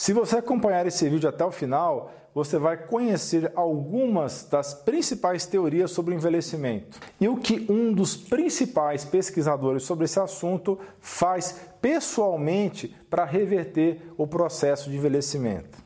[0.00, 5.90] Se você acompanhar esse vídeo até o final, você vai conhecer algumas das principais teorias
[5.90, 12.96] sobre o envelhecimento e o que um dos principais pesquisadores sobre esse assunto faz pessoalmente
[13.10, 15.76] para reverter o processo de envelhecimento.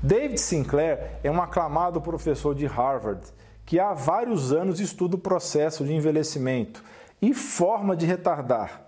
[0.00, 3.26] David Sinclair é um aclamado professor de Harvard
[3.66, 6.84] que há vários anos estuda o processo de envelhecimento
[7.20, 8.87] e forma de retardar.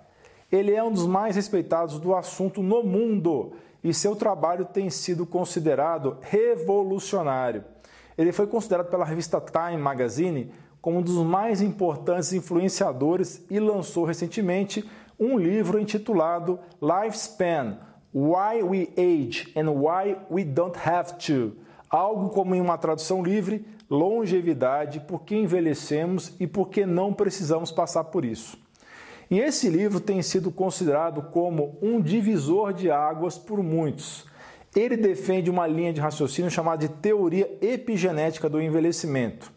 [0.51, 5.25] Ele é um dos mais respeitados do assunto no mundo e seu trabalho tem sido
[5.25, 7.65] considerado revolucionário.
[8.19, 14.05] Ele foi considerado pela revista Time Magazine como um dos mais importantes influenciadores e lançou
[14.05, 17.79] recentemente um livro intitulado Lifespan
[18.13, 21.57] Why We Age and Why We Don't Have to.
[21.89, 27.71] Algo como em uma tradução livre, longevidade, por que envelhecemos e por que não precisamos
[27.71, 28.59] passar por isso.
[29.31, 34.27] E esse livro tem sido considerado como um divisor de águas por muitos.
[34.75, 39.53] Ele defende uma linha de raciocínio chamada de teoria epigenética do envelhecimento.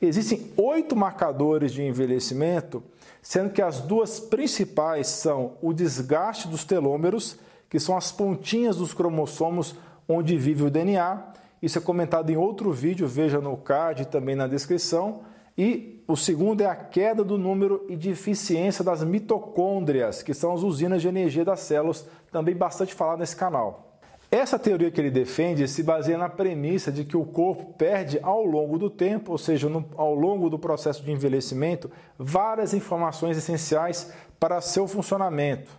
[0.00, 2.82] Existem oito marcadores de envelhecimento,
[3.22, 7.38] sendo que as duas principais são o desgaste dos telômeros
[7.70, 11.22] que são as pontinhas dos cromossomos onde vive o DNA.
[11.62, 15.22] Isso é comentado em outro vídeo, veja no card e também na descrição.
[15.56, 20.62] E o segundo é a queda do número e deficiência das mitocôndrias, que são as
[20.62, 23.92] usinas de energia das células, também bastante falado nesse canal.
[24.30, 28.44] Essa teoria que ele defende se baseia na premissa de que o corpo perde ao
[28.44, 34.10] longo do tempo, ou seja, no, ao longo do processo de envelhecimento, várias informações essenciais
[34.40, 35.70] para seu funcionamento.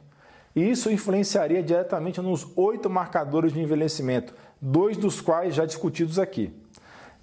[0.56, 6.54] E isso influenciaria diretamente nos oito marcadores de envelhecimento, dois dos quais já discutidos aqui.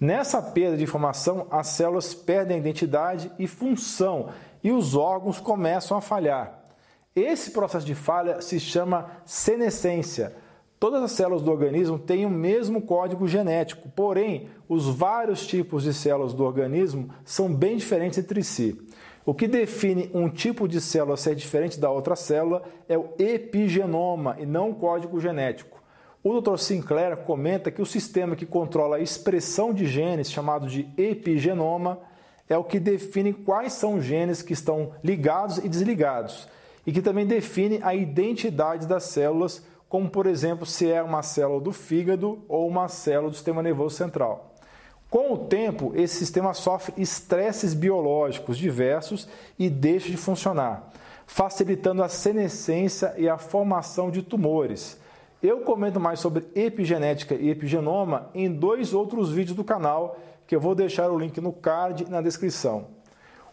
[0.00, 4.30] Nessa perda de informação, as células perdem identidade e função
[4.64, 6.58] e os órgãos começam a falhar.
[7.14, 10.34] Esse processo de falha se chama senescência.
[10.78, 15.92] Todas as células do organismo têm o mesmo código genético, porém, os vários tipos de
[15.92, 18.80] células do organismo são bem diferentes entre si.
[19.26, 24.36] O que define um tipo de célula ser diferente da outra célula é o epigenoma
[24.38, 25.79] e não o código genético.
[26.22, 26.58] O Dr.
[26.58, 31.98] Sinclair comenta que o sistema que controla a expressão de genes, chamado de epigenoma,
[32.46, 36.46] é o que define quais são os genes que estão ligados e desligados,
[36.86, 41.60] e que também define a identidade das células, como por exemplo se é uma célula
[41.60, 44.54] do fígado ou uma célula do sistema nervoso central.
[45.08, 49.26] Com o tempo, esse sistema sofre estresses biológicos diversos
[49.58, 50.90] e deixa de funcionar,
[51.26, 55.00] facilitando a senescência e a formação de tumores.
[55.42, 60.60] Eu comento mais sobre epigenética e epigenoma em dois outros vídeos do canal, que eu
[60.60, 62.88] vou deixar o link no card e na descrição.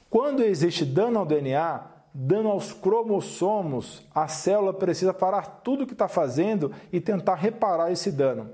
[0.10, 1.82] Quando existe dano ao DNA,
[2.14, 7.90] dano aos cromossomos, a célula precisa parar tudo o que está fazendo e tentar reparar
[7.90, 8.50] esse dano.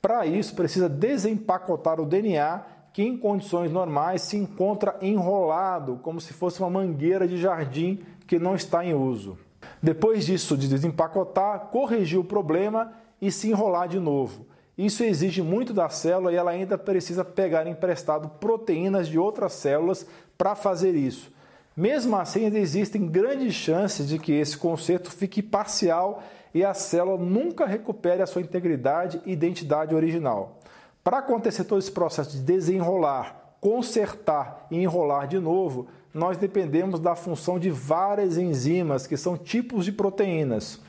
[0.00, 6.32] Para isso, precisa desempacotar o DNA, que em condições normais se encontra enrolado, como se
[6.32, 9.38] fosse uma mangueira de jardim que não está em uso.
[9.82, 14.46] Depois disso, de desempacotar, corrigir o problema e se enrolar de novo.
[14.78, 20.06] Isso exige muito da célula e ela ainda precisa pegar emprestado proteínas de outras células
[20.38, 21.32] para fazer isso.
[21.76, 26.22] Mesmo assim, ainda existem grandes chances de que esse conserto fique parcial
[26.54, 30.58] e a célula nunca recupere a sua integridade e identidade original.
[31.02, 37.14] Para acontecer todo esse processo de desenrolar, consertar e enrolar de novo, nós dependemos da
[37.14, 40.80] função de várias enzimas, que são tipos de proteínas.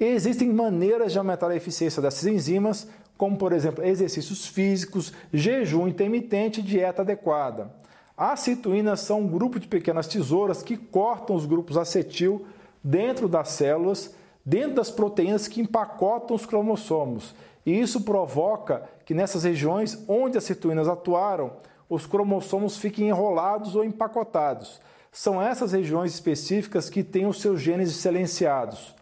[0.00, 2.88] E existem maneiras de aumentar a eficiência dessas enzimas,
[3.18, 7.70] como por exemplo exercícios físicos, jejum intermitente e dieta adequada.
[8.16, 12.46] As citoínas são um grupo de pequenas tesouras que cortam os grupos acetil
[12.82, 17.34] dentro das células, dentro das proteínas que empacotam os cromossomos.
[17.64, 21.52] E isso provoca que nessas regiões onde as citoínas atuaram,
[21.88, 24.80] os cromossomos fiquem enrolados ou empacotados.
[25.12, 28.94] São essas regiões específicas que têm os seus genes silenciados.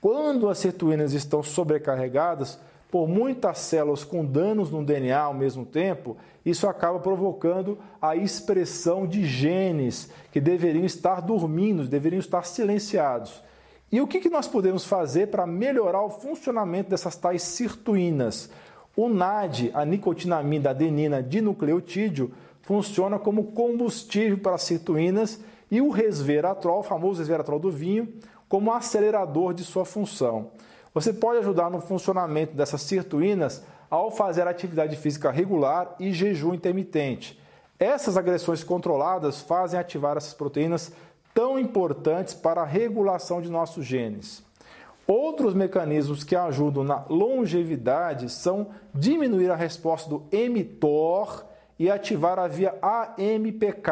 [0.00, 2.58] Quando as citoínas estão sobrecarregadas,
[2.90, 9.06] por muitas células com danos no DNA ao mesmo tempo, isso acaba provocando a expressão
[9.06, 13.42] de genes que deveriam estar dormindo, deveriam estar silenciados.
[13.92, 18.50] E o que nós podemos fazer para melhorar o funcionamento dessas tais sirtuínas?
[18.96, 22.32] O NAD, a nicotinamida adenina dinucleotídeo,
[22.62, 25.40] funciona como combustível para as sirtuínas
[25.70, 28.12] e o resveratrol, o famoso resveratrol do vinho,
[28.48, 30.50] como acelerador de sua função.
[30.92, 37.40] Você pode ajudar no funcionamento dessas sirtuínas ao fazer atividade física regular e jejum intermitente.
[37.78, 40.92] Essas agressões controladas fazem ativar essas proteínas
[41.32, 44.44] tão importantes para a regulação de nossos genes.
[45.10, 51.46] Outros mecanismos que ajudam na longevidade são diminuir a resposta do mTOR
[51.76, 53.88] e ativar a via AMPK.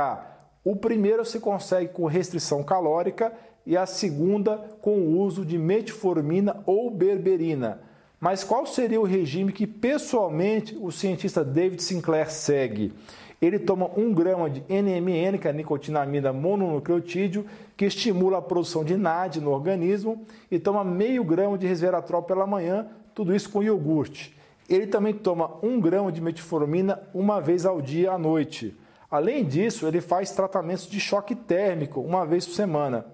[0.62, 3.32] O primeiro se consegue com restrição calórica
[3.66, 7.80] e a segunda com o uso de metformina ou berberina.
[8.20, 12.92] Mas qual seria o regime que pessoalmente o cientista David Sinclair segue?
[13.40, 17.46] Ele toma 1 grama de NMN, que é a nicotinamida mononucleotídeo,
[17.76, 22.46] que estimula a produção de NAD no organismo, e toma meio grama de resveratrol pela
[22.46, 24.36] manhã, tudo isso com iogurte.
[24.68, 28.76] Ele também toma 1 grama de metformina uma vez ao dia à noite.
[29.10, 33.06] Além disso, ele faz tratamentos de choque térmico uma vez por semana.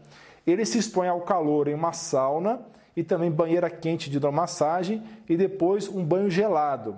[0.47, 2.61] Ele se expõe ao calor em uma sauna
[2.97, 6.97] e também banheira quente de hidromassagem e depois um banho gelado.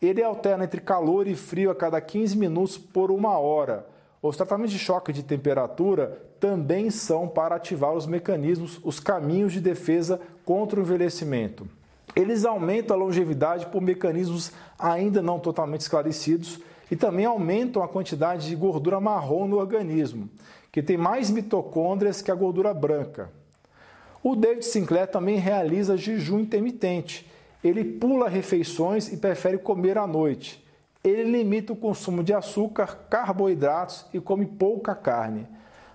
[0.00, 3.86] Ele alterna entre calor e frio a cada 15 minutos por uma hora.
[4.20, 9.60] Os tratamentos de choque de temperatura também são para ativar os mecanismos, os caminhos de
[9.60, 11.68] defesa contra o envelhecimento.
[12.14, 16.60] Eles aumentam a longevidade por mecanismos ainda não totalmente esclarecidos
[16.90, 20.28] e também aumentam a quantidade de gordura marrom no organismo,
[20.70, 23.30] que tem mais mitocôndrias que a gordura branca.
[24.22, 27.30] O David Sinclair também realiza jejum intermitente,
[27.62, 30.64] ele pula refeições e prefere comer à noite.
[31.02, 35.46] Ele limita o consumo de açúcar, carboidratos e come pouca carne.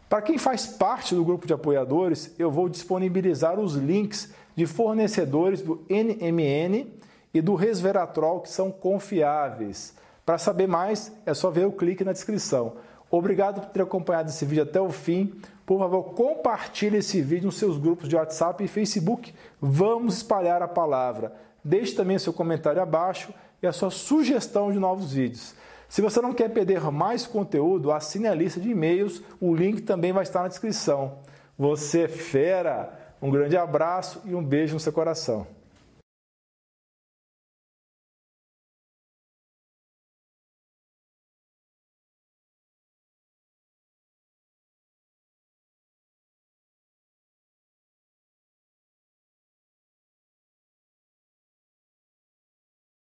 [0.07, 5.61] Para quem faz parte do grupo de apoiadores, eu vou disponibilizar os links de fornecedores
[5.61, 6.87] do NMN
[7.33, 9.95] e do resveratrol que são confiáveis.
[10.25, 12.73] Para saber mais, é só ver o clique na descrição.
[13.09, 15.33] Obrigado por ter acompanhado esse vídeo até o fim.
[15.65, 19.33] Por favor, compartilhe esse vídeo nos seus grupos de WhatsApp e Facebook.
[19.59, 21.33] Vamos espalhar a palavra.
[21.63, 25.53] Deixe também seu comentário abaixo e a sua sugestão de novos vídeos.
[25.87, 30.13] Se você não quer perder mais conteúdo, assine a lista de e-mails, o link também
[30.13, 31.19] vai estar na descrição.
[31.57, 32.97] Você é fera!
[33.21, 35.45] Um grande abraço e um beijo no seu coração.